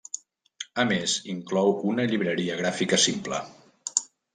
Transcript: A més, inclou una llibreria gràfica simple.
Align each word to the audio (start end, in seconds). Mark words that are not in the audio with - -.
A 0.83 0.85
més, 0.93 1.13
inclou 1.35 1.71
una 1.93 2.09
llibreria 2.13 2.59
gràfica 2.65 3.03
simple. 3.09 3.47